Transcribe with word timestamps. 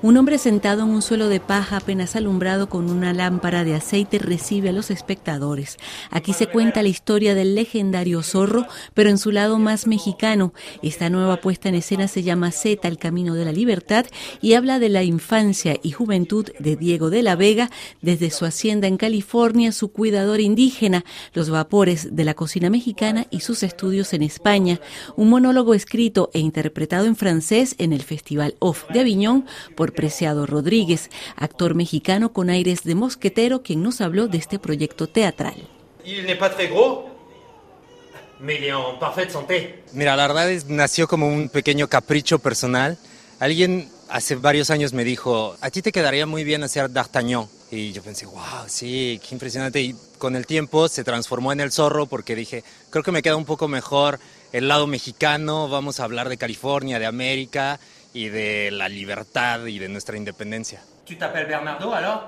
Un 0.00 0.16
hombre 0.16 0.38
sentado 0.38 0.84
en 0.84 0.90
un 0.90 1.02
suelo 1.02 1.28
de 1.28 1.40
paja 1.40 1.78
apenas 1.78 2.14
alumbrado 2.14 2.68
con 2.68 2.88
una 2.88 3.12
lámpara 3.12 3.64
de 3.64 3.74
aceite 3.74 4.20
recibe 4.20 4.68
a 4.68 4.72
los 4.72 4.92
espectadores. 4.92 5.76
Aquí 6.12 6.32
se 6.32 6.46
cuenta 6.46 6.84
la 6.84 6.88
historia 6.88 7.34
del 7.34 7.56
legendario 7.56 8.22
zorro, 8.22 8.68
pero 8.94 9.10
en 9.10 9.18
su 9.18 9.32
lado 9.32 9.58
más 9.58 9.88
mexicano. 9.88 10.52
Esta 10.84 11.10
nueva 11.10 11.38
puesta 11.38 11.68
en 11.68 11.74
escena 11.74 12.06
se 12.06 12.22
llama 12.22 12.52
Z, 12.52 12.86
el 12.86 12.96
camino 12.96 13.34
de 13.34 13.44
la 13.44 13.50
libertad, 13.50 14.06
y 14.40 14.52
habla 14.54 14.78
de 14.78 14.88
la 14.88 15.02
infancia 15.02 15.76
y 15.82 15.90
juventud 15.90 16.48
de 16.60 16.76
Diego 16.76 17.10
de 17.10 17.24
la 17.24 17.34
Vega, 17.34 17.68
desde 18.00 18.30
su 18.30 18.44
hacienda 18.44 18.86
en 18.86 18.98
California, 18.98 19.72
su 19.72 19.90
cuidador 19.90 20.38
indígena, 20.40 21.04
los 21.34 21.50
vapores 21.50 22.14
de 22.14 22.24
la 22.24 22.34
cocina 22.34 22.70
mexicana 22.70 23.26
y 23.30 23.40
sus 23.40 23.64
estudios 23.64 24.12
en 24.12 24.22
España. 24.22 24.80
Un 25.16 25.28
monólogo 25.28 25.74
escrito 25.74 26.30
e 26.34 26.38
interpretado 26.38 27.06
en 27.06 27.16
francés 27.16 27.74
en 27.78 27.92
el 27.92 28.02
Festival 28.02 28.54
Off 28.60 28.84
de 28.92 29.00
Aviñón 29.00 29.44
por 29.74 29.87
Preciado 29.92 30.46
Rodríguez, 30.46 31.10
actor 31.36 31.74
mexicano 31.74 32.32
con 32.32 32.50
aires 32.50 32.82
de 32.84 32.94
mosquetero, 32.94 33.62
quien 33.62 33.82
nos 33.82 34.00
habló 34.00 34.28
de 34.28 34.38
este 34.38 34.58
proyecto 34.58 35.06
teatral. 35.06 35.68
Mira, 39.92 40.16
la 40.16 40.26
verdad 40.26 40.50
es, 40.50 40.66
nació 40.66 41.08
como 41.08 41.28
un 41.28 41.48
pequeño 41.48 41.88
capricho 41.88 42.38
personal. 42.38 42.96
Alguien 43.40 43.90
hace 44.08 44.36
varios 44.36 44.70
años 44.70 44.92
me 44.92 45.04
dijo, 45.04 45.56
a 45.60 45.70
ti 45.70 45.82
te 45.82 45.92
quedaría 45.92 46.26
muy 46.26 46.44
bien 46.44 46.62
hacer 46.62 46.90
D'Artagnan. 46.90 47.46
Y 47.70 47.92
yo 47.92 48.02
pensé, 48.02 48.24
wow, 48.26 48.64
sí, 48.66 49.20
qué 49.26 49.34
impresionante. 49.34 49.80
Y 49.80 49.94
con 50.18 50.36
el 50.36 50.46
tiempo 50.46 50.88
se 50.88 51.04
transformó 51.04 51.52
en 51.52 51.60
el 51.60 51.72
zorro 51.72 52.06
porque 52.06 52.34
dije, 52.34 52.64
creo 52.90 53.02
que 53.02 53.12
me 53.12 53.22
queda 53.22 53.36
un 53.36 53.44
poco 53.44 53.68
mejor 53.68 54.18
el 54.52 54.68
lado 54.68 54.86
mexicano, 54.86 55.68
vamos 55.68 56.00
a 56.00 56.04
hablar 56.04 56.28
de 56.30 56.38
California, 56.38 56.98
de 56.98 57.06
América 57.06 57.78
y 58.12 58.28
de 58.28 58.70
la 58.70 58.88
libertad 58.88 59.66
y 59.66 59.78
de 59.78 59.88
nuestra 59.88 60.16
independencia. 60.16 60.82
¿Tu 61.04 61.16
t'appelles 61.16 61.48
Bernardo 61.48 61.94
alors? 61.94 62.20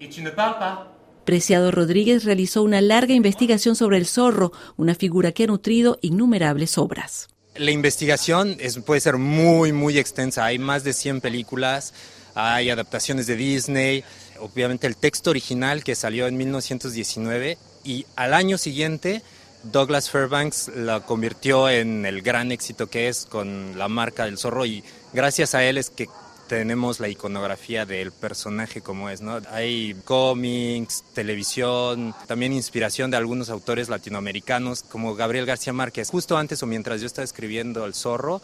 ¿Y 0.00 0.08
tu 0.08 0.22
ne 0.22 0.30
parles 0.30 0.58
pas? 0.58 0.94
Preciado 1.24 1.70
Rodríguez 1.70 2.24
realizó 2.24 2.62
una 2.62 2.82
larga 2.82 3.14
investigación 3.14 3.76
sobre 3.76 3.96
el 3.96 4.06
zorro, 4.06 4.52
una 4.76 4.94
figura 4.94 5.32
que 5.32 5.44
ha 5.44 5.46
nutrido 5.46 5.98
innumerables 6.02 6.76
obras. 6.76 7.28
La 7.56 7.70
investigación 7.70 8.56
es, 8.60 8.78
puede 8.80 9.00
ser 9.00 9.16
muy, 9.16 9.72
muy 9.72 9.98
extensa. 9.98 10.44
Hay 10.44 10.58
más 10.58 10.84
de 10.84 10.92
100 10.92 11.20
películas, 11.22 11.94
hay 12.34 12.68
adaptaciones 12.68 13.26
de 13.26 13.36
Disney, 13.36 14.04
obviamente 14.40 14.86
el 14.86 14.96
texto 14.96 15.30
original 15.30 15.82
que 15.82 15.94
salió 15.94 16.26
en 16.26 16.36
1919 16.36 17.56
y 17.84 18.06
al 18.16 18.34
año 18.34 18.58
siguiente 18.58 19.22
Douglas 19.64 20.10
Fairbanks 20.10 20.70
la 20.76 21.00
convirtió 21.00 21.70
en 21.70 22.04
el 22.04 22.20
gran 22.20 22.52
éxito 22.52 22.88
que 22.88 23.08
es 23.08 23.24
con 23.24 23.78
la 23.78 23.88
marca 23.88 24.26
del 24.26 24.36
zorro 24.36 24.66
y 24.66 24.84
gracias 25.14 25.54
a 25.54 25.64
él 25.64 25.78
es 25.78 25.88
que 25.88 26.08
tenemos 26.48 27.00
la 27.00 27.08
iconografía 27.08 27.86
del 27.86 28.12
personaje 28.12 28.82
como 28.82 29.08
es, 29.08 29.22
¿no? 29.22 29.40
Hay 29.50 29.96
cómics, 30.04 31.02
televisión, 31.14 32.14
también 32.26 32.52
inspiración 32.52 33.10
de 33.10 33.16
algunos 33.16 33.48
autores 33.48 33.88
latinoamericanos 33.88 34.82
como 34.82 35.14
Gabriel 35.14 35.46
García 35.46 35.72
Márquez. 35.72 36.10
Justo 36.10 36.36
antes 36.36 36.62
o 36.62 36.66
mientras 36.66 37.00
yo 37.00 37.06
estaba 37.06 37.24
escribiendo 37.24 37.86
El 37.86 37.94
zorro, 37.94 38.42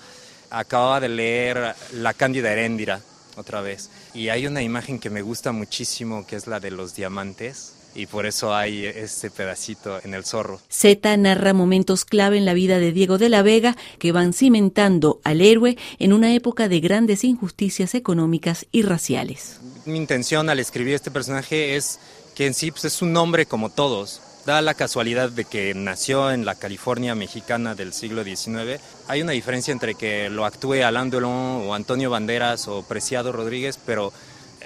acababa 0.49 1.01
de 1.01 1.11
leer 1.11 1.75
La 1.93 2.15
Cándida 2.15 2.51
Heréndira 2.51 3.01
otra 3.37 3.61
vez 3.61 3.91
y 4.15 4.31
hay 4.31 4.47
una 4.47 4.63
imagen 4.63 4.99
que 4.99 5.11
me 5.11 5.21
gusta 5.21 5.53
muchísimo 5.53 6.27
que 6.27 6.37
es 6.37 6.47
la 6.47 6.61
de 6.61 6.71
los 6.71 6.95
diamantes 6.95 7.75
y 7.95 8.07
por 8.07 8.27
eso 8.27 8.55
hay 8.55 8.85
este 8.85 9.31
pedacito 9.31 10.01
en 10.05 10.15
el 10.15 10.25
zorro. 10.25 10.61
Z 10.69 11.17
narra 11.17 11.53
momentos 11.53 12.05
clave 12.05 12.39
en 12.39 12.45
la 12.45 12.55
vida 12.55 12.79
de 12.79 12.93
Diego 12.93 13.19
de 13.19 13.29
la 13.29 13.43
Vega 13.43 13.77
que 13.99 14.13
van 14.13 14.33
cimentando 14.33 15.21
al 15.25 15.41
héroe 15.41 15.77
en 15.99 16.13
una 16.13 16.35
época 16.35 16.69
de 16.69 16.81
grandes 16.81 17.25
injusticias 17.25 17.95
económicas 17.95 18.67
y 18.73 18.83
raciales. 18.83 19.61
Mi 19.85 19.99
intención 19.99 20.51
al 20.51 20.59
escribir 20.59 20.95
este 20.95 21.11
personaje 21.11 21.77
es 21.77 21.99
que 22.35 22.47
en 22.47 22.55
sí 22.55 22.71
pues, 22.71 22.85
es 22.85 23.03
un 23.03 23.17
hombre 23.17 23.47
como 23.47 23.71
todos. 23.71 24.23
Da 24.47 24.63
la 24.63 24.73
casualidad 24.73 25.31
de 25.31 25.45
que 25.45 25.75
nació 25.75 26.31
en 26.33 26.47
la 26.47 26.55
California 26.55 27.15
mexicana 27.15 27.75
del 27.75 27.93
siglo 27.93 28.25
XIX. 28.25 28.81
Hay 29.07 29.21
una 29.21 29.33
diferencia 29.33 29.71
entre 29.73 29.95
que 29.95 30.31
lo 30.31 30.47
actúe 30.47 30.83
Alain 30.83 31.11
Delon 31.11 31.69
o 31.69 31.75
Antonio 31.75 32.09
Banderas 32.09 32.67
o 32.67 32.83
Preciado 32.83 33.33
Rodríguez, 33.33 33.79
pero 33.85 34.13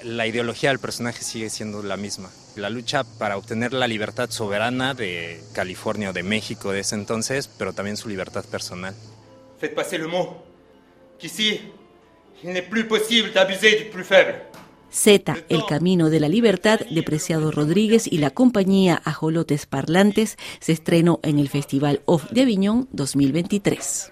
la 0.03 0.27
ideología 0.27 0.69
del 0.69 0.79
personaje 0.79 1.23
sigue 1.23 1.49
siendo 1.49 1.81
la 1.83 1.97
misma. 1.97 2.29
La 2.55 2.69
lucha 2.69 3.03
para 3.03 3.37
obtener 3.37 3.73
la 3.73 3.87
libertad 3.87 4.29
soberana 4.29 4.93
de 4.93 5.41
California 5.53 6.09
o 6.09 6.13
de 6.13 6.23
México 6.23 6.71
de 6.71 6.81
ese 6.81 6.95
entonces, 6.95 7.47
pero 7.47 7.73
también 7.73 7.97
su 7.97 8.09
libertad 8.09 8.45
personal. 8.45 8.95
Faites 9.59 9.75
passer 9.75 9.99
le 9.99 10.07
mot 10.07 10.43
qu'ici, 11.17 11.61
il 12.43 12.51
n'est 12.51 12.69
plus 12.69 12.85
possible 12.85 13.31
d'abuser 13.31 13.77
du 13.77 13.89
plus 13.89 14.03
faible. 14.03 14.35
Z, 14.91 15.35
El 15.49 15.65
Camino 15.65 16.09
de 16.09 16.21
la 16.21 16.29
Libertad, 16.29 16.79
de 16.79 17.03
Preciado 17.03 17.51
Rodríguez 17.51 18.07
y 18.07 18.19
la 18.19 18.29
compañía 18.29 19.01
Ajolotes 19.03 19.65
Parlantes, 19.65 20.37
se 20.59 20.71
estrenó 20.71 21.19
en 21.23 21.37
el 21.37 21.49
Festival 21.49 22.01
Off 22.05 22.31
de 22.31 22.43
Aviñón 22.43 22.87
2023. 22.93 24.11